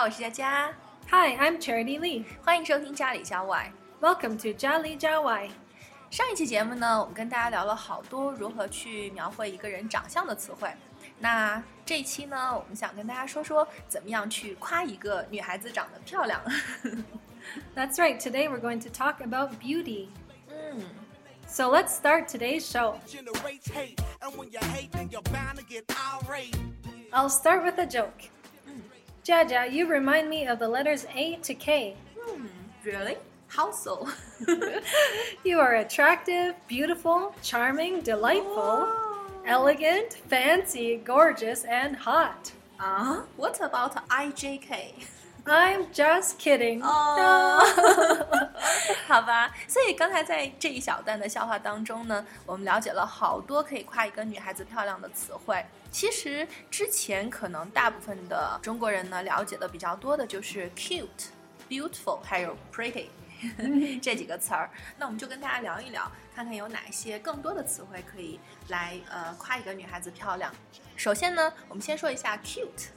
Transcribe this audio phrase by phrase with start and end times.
[0.00, 0.72] 好，我是佳佳。
[1.10, 2.24] Hi, I'm Charity Lee.
[2.42, 3.70] 欢迎收听家里家外。
[4.00, 5.50] Welcome to Jali Jawai.
[6.10, 10.70] 上一期节目呢，我们跟大家聊了好多如何去描绘一个人长相的词汇。
[11.18, 16.40] 那这一期呢，我们想跟大家说说怎么样去夸一个女孩子长得漂亮。
[17.74, 20.08] That's right, today we're going to talk about beauty.
[20.48, 20.84] 嗯，
[21.46, 22.96] So let's start today's show.
[23.06, 23.98] generates hate.
[24.20, 26.56] And when you hate, then you're bound to get irate.
[27.12, 28.30] I'll start with a joke.
[29.23, 31.95] Jaja, you remind me of the letters A to K.
[32.19, 32.47] Hmm,
[32.83, 33.17] really?
[33.47, 34.09] How so?
[35.43, 38.87] You are attractive, beautiful, charming, delightful,
[39.45, 42.51] elegant, fancy, gorgeous, and hot.
[42.77, 44.93] 啊、w h a t about IJK？
[45.43, 46.83] I'm just kidding.
[46.83, 47.59] 哦，
[49.07, 55.65] 好吧，所以刚才在这一小段的笑话当中呢，我们了解了好多可以夸一个女孩子漂亮的词汇。
[55.91, 61.07] 其实之前可能大部分的中国人呢了解的比较多的就是 cute、
[61.67, 63.07] beautiful 还有 pretty
[64.01, 64.69] 这几个词儿。
[64.97, 68.39] 那我们就跟大家聊一聊，看看有哪些更多的词汇可以
[68.69, 70.53] 来呃夸一个女孩子漂亮。
[70.95, 72.89] 首先呢，我们先说一下 cute。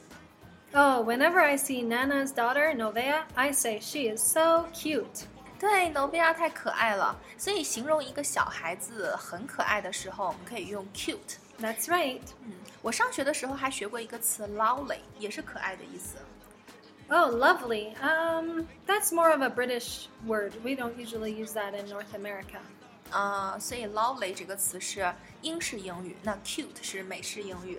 [0.73, 5.25] Oh, whenever I see Nana's daughter, Novea, I say she is so cute.
[5.59, 11.37] 对，Novia 太可爱了，所以形容一个小孩子很可爱的时候，我们可以用 cute。
[11.59, 12.21] That's right.
[12.45, 16.17] 嗯，我上学的时候还学过一个词 lovely，也是可爱的意思。
[17.09, 17.95] Oh, lovely.
[18.01, 20.53] Um, that's more of a British word.
[20.63, 22.59] We don't usually use that in North America.
[23.13, 27.77] 啊、所以 lovely 这个词是英式英语，那 cute 是美式英语，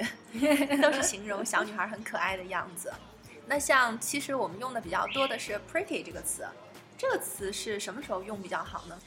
[0.82, 2.92] 都是形容小女孩很可爱的样子。
[3.46, 6.46] 那像其实我们用的比较多的是 pretty 这个词，
[6.98, 8.98] 这个词是什么时候用比较好呢？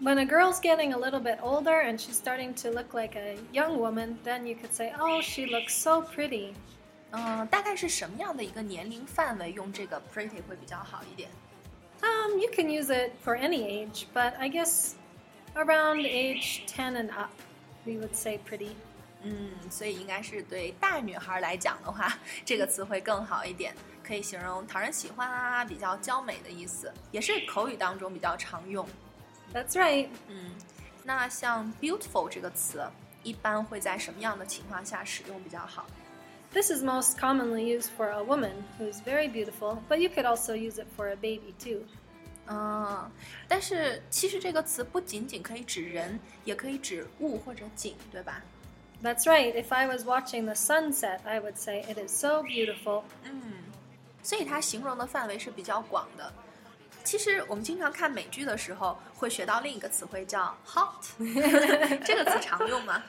[0.00, 3.36] When a girl's getting a little bit older and she's starting to look like a
[3.52, 6.54] young woman, then you could say, "Oh, she looks so pretty."
[7.10, 11.28] 嗯、大概是什么样的一个年龄范围用这个 pretty 会比较好一点？
[12.00, 14.94] Um, you can use it for any age, but I guess
[15.54, 17.30] around age 10 and up,
[17.84, 18.70] we would say pretty.
[19.22, 23.74] 嗯，所以应该是对大女孩来讲的话，这个词会更好一点，
[24.06, 28.86] 可以形容讨人喜欢啊，比较娇美的意思，也是口语当中比较常用。
[29.54, 30.08] That's right.
[30.28, 30.52] 嗯，
[31.04, 32.84] 那像 beautiful 这个词，
[33.22, 35.86] 一般会在什么样的情况下使用比较好？
[36.52, 40.54] This is most commonly used for a woman who's very beautiful, but you could also
[40.54, 41.84] use it for a baby too.
[42.48, 43.10] 嗯，
[43.48, 48.42] 但是其实这个词不仅仅可以指人，也可以指物或者景，对吧？
[49.02, 49.52] That's right.
[49.54, 53.04] If I was watching the sunset, I would say it is so beautiful.
[53.24, 53.64] 嗯，
[54.22, 56.32] 所以它形容的范围是比较广的。
[57.02, 61.04] 其实我们经常看美剧的时候，会学到另一个词汇叫 hot，
[62.04, 63.02] 这个词常用吗？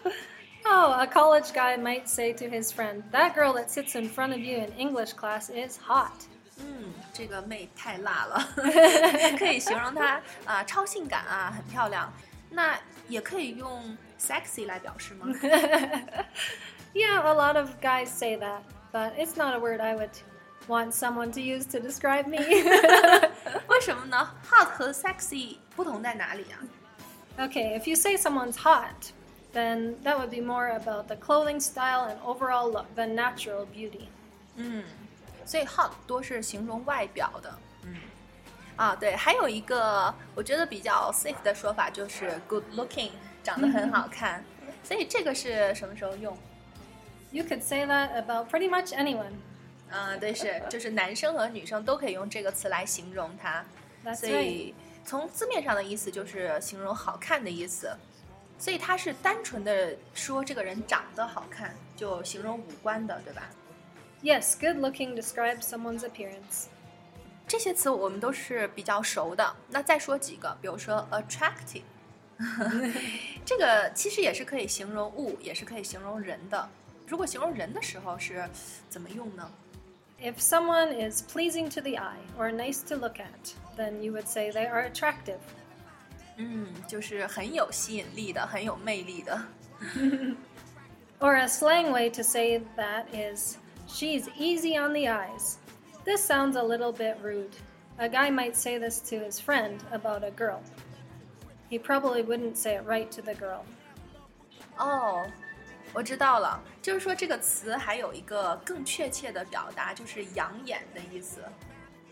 [0.65, 4.31] Oh, a college guy might say to his friend, That girl that sits in front
[4.31, 6.25] of you in English class is hot.
[6.57, 6.88] 嗯，
[7.19, 8.47] 这个妹太辣了，
[9.37, 12.11] 可以形容她啊、超性感啊，很漂亮。
[12.49, 12.77] 那
[13.07, 15.27] 也可以用 sexy 来表示吗？
[16.93, 18.61] Yeah, a lot of guys say that,
[18.93, 20.11] but it's not a word I would
[20.67, 22.37] want someone to use to describe me.
[23.67, 24.33] 为什么呢？
[24.49, 26.63] hot 和 sexy 不同在哪里啊？
[27.37, 29.11] okay, if you say someone's hot,
[29.53, 34.07] then that would be more about the clothing style and overall look than natural beauty.
[34.55, 34.83] 嗯，
[35.44, 37.58] 所以 hot 多是形容外表的。
[37.84, 37.96] 嗯，
[38.76, 43.10] 啊，对，还有一个我觉得比较 safe 的说法就是 good looking，
[43.42, 44.44] 长得很好看。
[44.82, 46.36] 所以这个是什么时候用
[47.30, 49.32] ？You could say that about pretty much anyone.
[49.90, 53.64] 嗯，对，是 就是男生和女生都可以用这个词来形容它。
[54.04, 54.74] That's 所以
[55.04, 57.90] 从字面上的意思就是形容好看的意思。
[58.58, 63.48] 所以它是单纯的说这个人长得好看，就形容五官的，对吧？
[64.21, 66.67] Yes, good looking describes someone's appearance.
[67.47, 69.55] 这些词我们都是比较熟的。
[69.69, 71.83] 那再说几个，比如说 attractive，
[73.45, 76.67] 这个其实也是可以形容物，也是可以形容人的。
[77.07, 78.43] 如果形容人的时候是
[78.89, 79.51] 怎么用呢？
[80.19, 84.25] If someone is pleasing to the eye or nice to look at, then you would
[84.25, 85.37] say they are attractive.
[86.37, 89.45] 嗯，就是很有吸引力的，很有魅力的。
[91.19, 93.57] Or a slang way to say that is,
[93.89, 95.57] she's easy on the eyes.
[96.03, 97.55] This sounds a little bit rude.
[97.97, 100.61] A guy might say this to his friend about a girl.
[101.69, 103.63] He probably wouldn't say it right to the girl.
[104.77, 105.25] 哦，
[105.93, 111.41] 我知道了，就是说这个词还有一个更确切的表达，就是养眼的意思。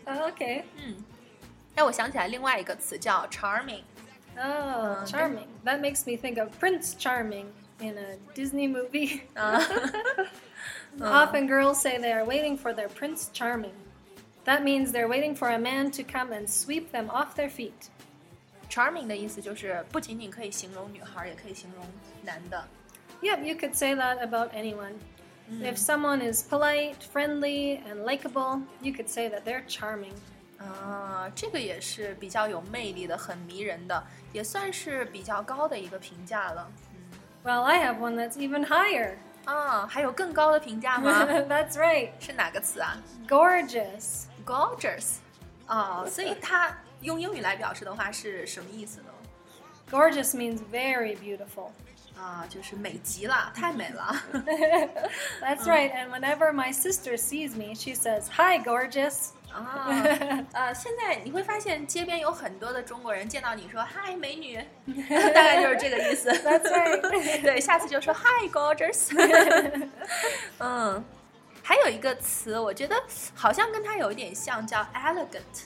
[0.06, 0.64] Oh, okay.
[0.76, 0.96] 嗯，
[1.74, 3.82] 让我想起来另外一个词叫 charming。
[4.36, 5.46] Oh, charming.
[5.64, 7.46] That makes me think of Prince Charming
[7.80, 9.22] in a Disney movie.
[9.34, 9.60] 啊，
[11.00, 13.74] Often girls say they are waiting for their Prince Charming.
[14.44, 17.90] That means they're waiting for a man to come and sweep them off their feet.
[18.68, 21.84] Charming 的意思就是不仅仅可以形容女孩，也可以形容
[22.22, 22.66] 男的。
[23.22, 24.94] Yep, you could say that about anyone.
[25.62, 30.14] If someone is polite, friendly, and likable, you could say that they're charming.
[30.58, 34.02] 啊，这个也是比较有魅力的，很迷人的，
[34.32, 36.70] 也算是比较高的一个评价了。
[37.44, 39.16] Well, I have one that's even higher.
[39.44, 41.26] 啊，还有更高的评价吗？
[41.48, 42.10] that's right.
[42.18, 42.96] 是哪个词啊
[43.28, 44.24] Gorgeous.
[44.46, 45.16] ？Gorgeous。
[45.66, 49.06] 啊，所以它用英语来表示的话是什么意思呢？
[49.90, 51.70] Gorgeous means very beautiful.
[52.16, 54.14] 啊，就是美极了，太美了。
[55.42, 55.92] That's right.
[55.92, 59.32] And whenever my sister sees me, she says, Hi, gorgeous.
[59.53, 59.87] 啊，
[60.53, 64.57] 呃，现在你会发现街边有很多的中国人见到你说“嗨，美女
[65.33, 66.31] ”，大概就是这个意思。
[67.41, 69.09] 对，下次就说 “Hi, gorgeous”。
[70.59, 71.03] 嗯，
[71.63, 72.95] 还有一个词，我觉得
[73.33, 75.65] 好像跟它有一点像，叫 elegant。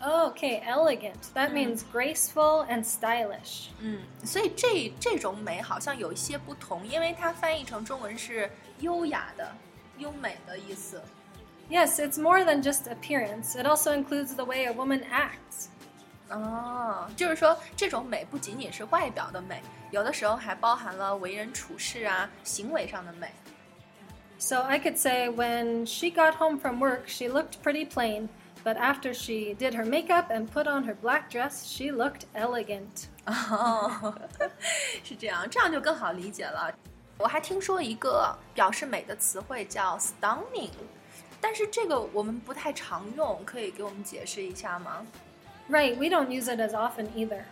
[0.00, 1.32] Okay, elegant.
[1.34, 3.68] That means graceful and stylish.
[3.80, 8.50] 嗯，所以这这种美好像有一些不同，因为它翻译成中文是
[8.80, 9.50] 优雅的、
[9.96, 11.02] 优美的意思。
[11.69, 15.67] Yes, it's more than just appearance, it also includes the way a woman acts.
[16.29, 19.61] 哦，就是说这种美不仅仅是外表的美，
[19.91, 23.31] 有的时候还包含了为人处事啊、行为上的美。
[24.37, 28.29] So I could say when she got home from work, she looked pretty plain,
[28.63, 33.07] but after she did her makeup and put on her black dress, she looked elegant.
[33.25, 34.13] 哦，
[35.03, 36.73] 是这样，这样就更好理解了。
[37.17, 40.69] 我还听说一个表示美的词汇叫 stunning，
[41.43, 45.05] 但是这个我们不太常用，可以给我们解释一下吗？
[45.69, 47.43] Right, we don't use it as often either.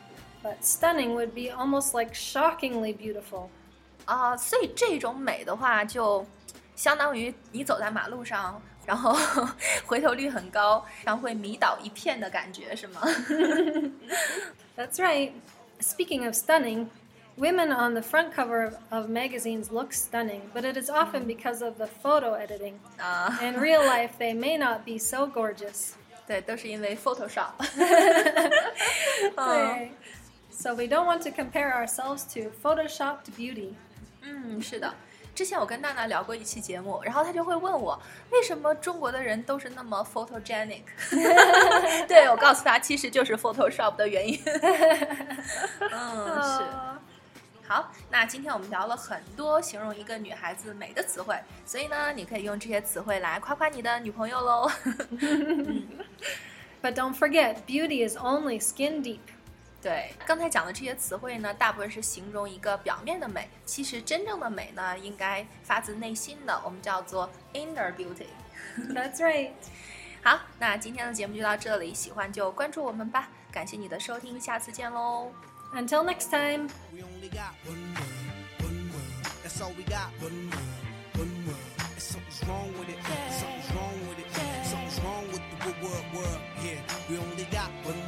[0.44, 3.50] But stunning would be almost like shockingly beautiful.
[4.06, 6.26] 啊、所以这种美的话，就
[6.76, 9.16] 相当于你走在马路上，然后
[9.86, 13.02] 回头率很高，然后会迷倒一片的感觉，是吗？
[14.78, 15.32] That's right.
[15.80, 16.88] Speaking of stunning,
[17.38, 21.62] women on the front cover of, of magazines look stunning, but it is often because
[21.62, 22.74] of the photo editing.
[22.98, 25.94] 啊、 In real life, they may not be so gorgeous.
[26.28, 27.52] 对，都是因为 Photoshop。
[30.50, 33.76] So we don't want to compare ourselves to photoshopped beauty.
[34.24, 34.94] 嗯，是的。
[35.36, 38.02] 之前我跟娜娜聊过一期节目，然后她就会问我，
[38.32, 40.82] 为什么中国的人都是那么 photogenic？
[42.08, 44.42] 对我告诉她，其实就是 Photoshop 的原因。
[45.92, 46.64] 嗯，是。
[47.67, 54.71] 好，那今天我们聊了很多形容一个女孩子美的词汇，所以呢，你可以用这些词汇来夸夸你的女朋友喽。
[56.83, 59.21] But don't forget, beauty is only skin deep.
[59.81, 68.27] 对，刚才讲的这些词汇呢，大部分是形容一个表面的美，其实真正的美呢，应该发自内心的，我们叫做 inner beauty。
[68.93, 69.53] That's right.
[70.23, 75.33] 好，那今天的节目就到这里，喜欢就关注我们吧，感谢你的收听，下次见喽。
[75.75, 76.69] Until next time.
[76.93, 79.03] We only got one one.
[79.43, 80.11] That's all we got.
[80.21, 80.51] One
[81.17, 81.57] one.
[81.79, 82.99] And something's wrong with it.
[83.31, 84.27] Something's wrong with it.
[84.65, 85.73] Something's wrong with the.
[86.63, 88.02] Yeah, we only got one